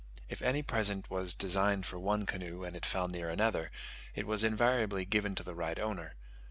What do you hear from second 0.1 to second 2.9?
If any present was designed for one canoe, and it